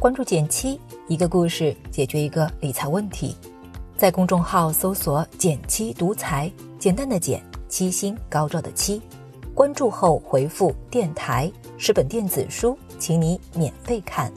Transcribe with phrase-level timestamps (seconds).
[0.00, 0.78] 关注简七，
[1.08, 3.34] 一个故事解决一个理财问题。
[3.96, 9.02] 在公众号搜索“简七独裁，简单的简，七星高照的七。
[9.52, 14.32] 关注后回复“电台”是本电子书，请你免费看。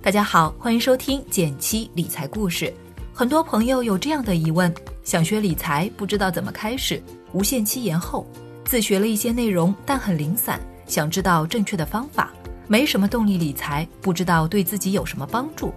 [0.00, 2.72] 大家好，欢迎收听简七理财故事。
[3.12, 4.72] 很多朋友有这样的疑问：
[5.02, 7.02] 想学理财，不知道怎么开始，
[7.32, 8.24] 无限期延后。
[8.64, 12.32] 自学了一些内容，但很零散，想知道正确的方法，
[12.72, 15.74] 没什么动力理财，不知道对自己有什么帮助。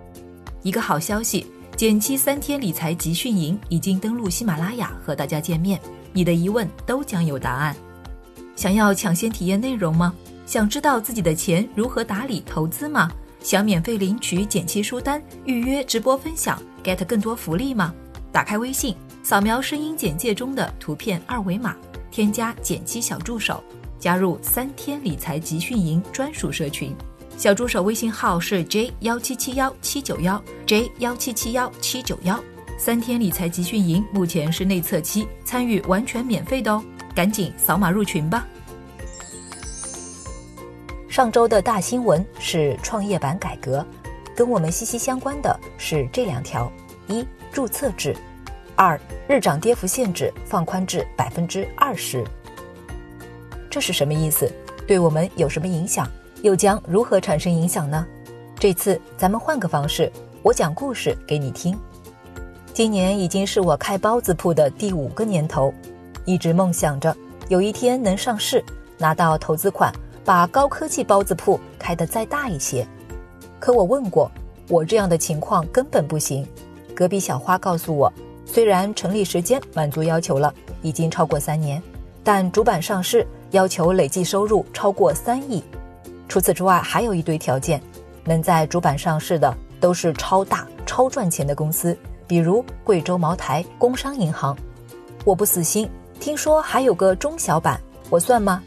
[0.63, 1.45] 一个好消息，
[1.75, 5.77] 减七三天理财集训营已经登录喜马拉雅和大家见面，
[6.13, 7.75] 你的疑问都将有答案。
[8.55, 10.13] 想要抢先体验内容吗？
[10.45, 13.11] 想知道自己的钱如何打理投资吗？
[13.41, 17.93] 想免费领取减七书单、预约直播分享、get 更多福利吗？
[18.31, 21.75] 打开微信，扫描声音简介中的图片二维码。
[22.09, 23.61] 添加减七小助手，
[24.05, 26.95] 加入三天理财集训营专属社群。
[27.39, 32.39] 小助手微信号是 j 幺七七幺七九幺 j 幺七七幺七九幺。
[32.77, 36.83] 三天理财集训营目前是内测期，参与完全免费的哦，
[37.15, 38.45] 赶紧扫码入群吧。
[41.09, 43.83] 上周的大新闻是创业板改革，
[44.35, 46.71] 跟我们息息相关的是这两条：
[47.07, 48.15] 一、注册制。
[48.75, 52.23] 二日涨跌幅限制放宽至百分之二十，
[53.75, 54.49] 这是什么意思？
[54.87, 56.09] 对我们有什么影响？
[56.43, 58.07] 又将如何产生影响呢？
[58.57, 60.09] 这次咱们换个方式，
[60.43, 61.77] 我讲故事给你听。
[62.73, 65.73] 今年已经是我开包子铺的第五个年头，
[66.23, 67.13] 一直梦想着
[67.49, 68.63] 有一天能上市，
[68.97, 69.93] 拿到投资款，
[70.23, 72.87] 把高科技包子铺开得再大一些。
[73.59, 74.31] 可我问过，
[74.69, 76.47] 我这样的情况根本不行。
[76.95, 78.09] 隔壁小花告诉我。
[78.45, 81.83] 虽然成立时间满足要求了，已经超过三年，
[82.23, 85.63] 但主板上市要求累计收入超过三亿。
[86.27, 87.81] 除此之外，还有一堆条件，
[88.23, 94.57] 能在主板上市的都是超大、超赚钱的公司，比如贵州茅台、工商银行。
[95.23, 95.89] 我不死心，
[96.19, 97.79] 听说还有个中小板，
[98.09, 98.61] 我算吗？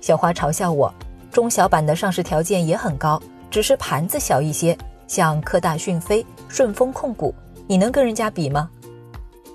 [0.00, 0.92] 小花嘲笑我，
[1.30, 3.20] 中小板的上市条件也很高，
[3.50, 4.76] 只是盘子小一些，
[5.06, 7.34] 像科大讯飞、顺丰控股，
[7.66, 8.70] 你能跟人家比吗？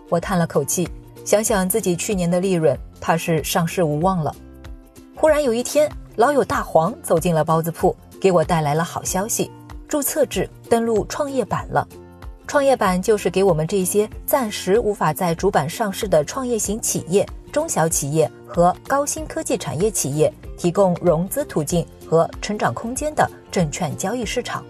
[0.10, 0.88] 我叹了口气，
[1.24, 4.36] 想想自己去年的利润，怕是上市无望了。
[5.26, 9.50] 忽然有一天，老友大黄走进了包子铺，给我带来了好消息：
[9.88, 11.88] 注册制登录创业板了。
[12.46, 24.64] 创业板就是给我们这些暂时无法在主板上市的创业型企业、中小企业和高新科技产业企业提供融资途径和成长空间的证券交易市场。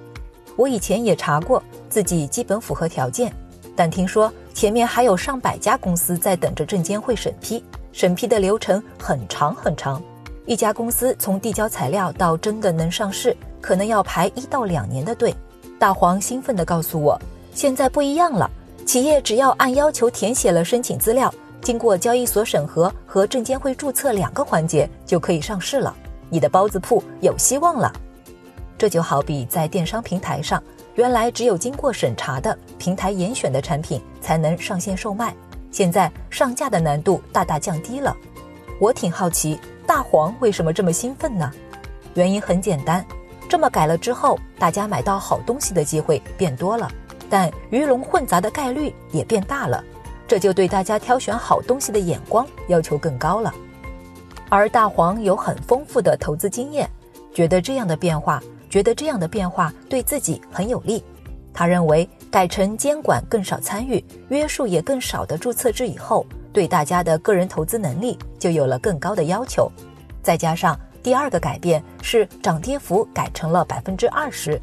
[0.55, 3.29] 我以前也查过，自己基本符合条件。
[3.75, 7.61] 但听说前面还有上百家公司在等着证监会审批，
[7.91, 10.01] 审批的流程很长很长。
[10.45, 15.33] 一家公司从递交材料到真的能上市，可能要排一到两年的队。
[15.79, 17.19] 大黄兴奋地告诉我，
[17.53, 18.49] 现在不一样了，
[18.85, 25.95] 企业只要按要求填写了申请资料，经过交易所审核和证监会注册两个环节，就可以上市了。
[26.29, 27.91] 你的包子铺有希望了。
[28.77, 30.61] 这就好比在电商平台上。
[30.95, 35.35] 原来只有经过审查的平台严选的产品才能上线售卖，
[35.69, 38.15] 现在上架的难度大大降低了。
[38.79, 41.51] 我挺好奇，大黄为什么这么兴奋呢？
[42.13, 43.05] 原因很简单，
[43.47, 46.89] 这么改了之后，大家买到好东西的机会变多了，
[47.29, 49.83] 但鱼龙混杂的概率也变大了，
[50.27, 53.53] 这就对大家挑选好东西的眼光要求更高了。
[54.49, 56.89] 而大黄有很丰富的投资经验，
[57.33, 58.41] 觉得这样的变化。
[58.67, 61.01] 觉得这样的变化对自己很有利，
[61.53, 69.69] 他认为改成监管更少参与、约束也更少的注册制以后，对大家的个人投资能力就有了更高的要求。
[70.23, 74.59] 再加上第二个改变是涨跌幅改成了百分之二十，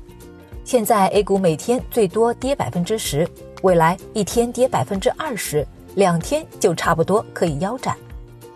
[0.64, 3.28] 现在 A 股每天最多跌百分之十，
[3.60, 7.94] 未来一天跌百分之二十，两天就差不多可以腰斩。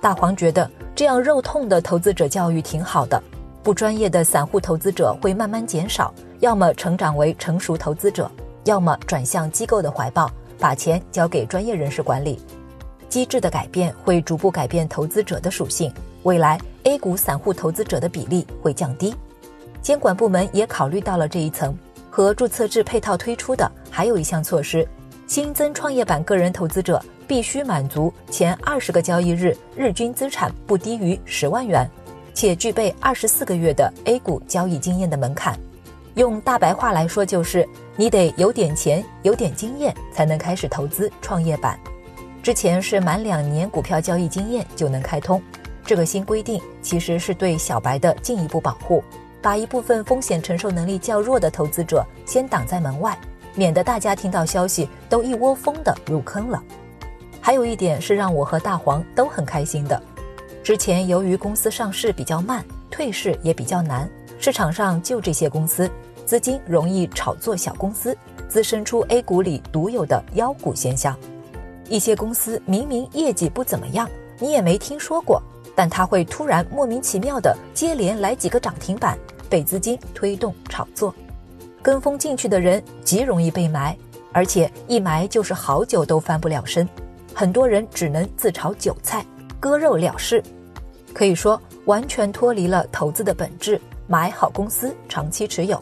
[0.00, 3.22] 大黄觉得这样肉痛的投资者教育挺好的。
[3.62, 8.30] 不专业的散户投资者会慢慢减少，要么成长为成熟投资者，
[8.64, 12.40] 要么转向机构的怀抱，把钱交给专业人士管理。
[13.08, 15.92] 机制的改变会逐步改变投资者的属性，
[16.22, 19.14] 未来 A 股散户投资者的比例会降低。
[19.82, 21.76] 监管部门也考虑到了这一层，
[22.10, 24.86] 和注册制配套推出的还有一项措施：
[25.26, 31.88] 新增创业板个人投资者必须满足前二十个交易日日均资产不低于十万元。
[32.34, 35.58] 且具备二十四个月的 A 股交易经验的门槛，
[36.16, 37.66] 用大白话来说就是，
[37.96, 41.80] 你得有点钱、有点经验才能开始投资创业板。
[42.46, 45.42] 之前是满两年股票交易经验就能开通，
[45.84, 49.02] 这个新规定其实是对小白的进一步保护，
[49.42, 53.18] 把一部分风险承受能力较弱的投资者先挡在门外，
[53.56, 56.62] 免得大家听到消息都一窝蜂的入坑了。
[57.40, 60.00] 还有一点是让我和大黄都很开心的，
[60.62, 64.08] 之前由于公司上市比较慢，退市也比较难，
[64.38, 65.90] 市场上就这些公司，
[66.24, 68.16] 资金容易炒作小公司，
[68.48, 71.18] 滋生出 A 股里独有的妖股现象。
[71.88, 75.42] 一些公司明明业绩不怎么样，你也没听说过。
[75.74, 79.18] 但它会突然莫名其妙的接连来几个涨停板，
[79.50, 81.14] 被资金推动炒作，
[81.82, 83.94] 跟风进去的人极容易被埋，
[84.32, 86.88] 而且一埋就是好久都翻不了身，
[87.34, 89.22] 很多人只能自炒韭菜，
[89.60, 90.42] 割肉了事，
[91.12, 95.78] 可以说完全脱离了投资的本质，买好公司长期持有。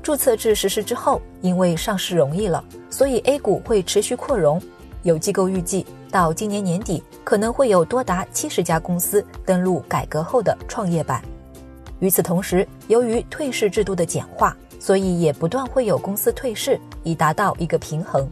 [0.00, 4.62] 注册制实施之后，因为上市容易了，所以 A 股会持续扩容，
[5.08, 5.86] 有机构预计。
[6.10, 11.22] 到今年年底，可能会有多达七十家公司登陆改革后的创业板。
[12.00, 18.28] 与此同时，由于退市制度的简化，所以也不断会有公司退市，以达到一个平衡。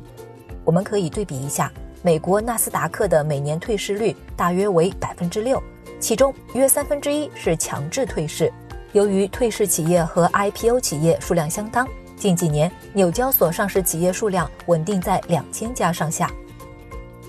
[0.65, 1.71] 我们可以对比一下，
[2.01, 5.63] 美国纳斯达克的每年退市率大约为百分之六，
[6.01, 8.53] 其中约三分之一是强制退市。
[8.93, 11.87] 由于退市企业和 IPO 企业数量相当，
[12.17, 16.31] 近几年纽交所上市企业数量稳定在两千家上下。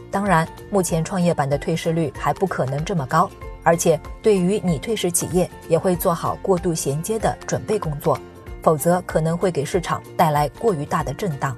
[0.10, 3.30] 当然，目前创业板的退市率还不可能这么高，
[3.64, 8.18] 而且对于你退市企业也会做好过度衔接的准备工作，
[8.64, 11.56] 否则可能会给市场带来过于大的震荡。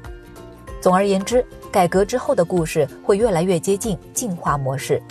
[0.81, 5.01] 总而言之，改革之后的故事会越来越接近进化模式，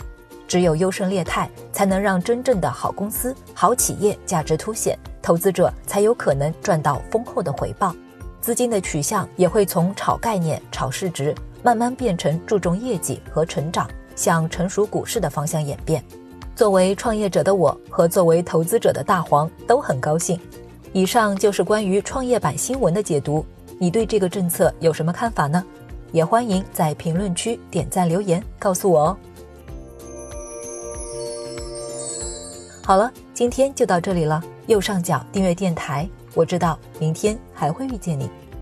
[0.47, 7.95] 只有优胜劣汰，才能让真正的好公司、好企业价值凸显，投资者才有可能赚到丰厚的回报，
[8.41, 11.33] 资金的取向也会从炒概念、炒市值。
[11.61, 16.03] 慢慢变成注重业绩和成长，向成熟股市的方向演变。
[16.55, 20.39] 作为创业者的我和作为投资者的大黄都很高兴。
[20.91, 23.45] 以上就是关于创业板新闻的解读。
[23.77, 25.63] 你对这个政策有什么看法呢？
[26.11, 29.17] 也欢迎在评论区点赞留言告诉我哦。
[32.83, 34.43] 好了，今天就到这里了。
[34.65, 38.29] 右上角订阅电台，我知道明天还会遇见你。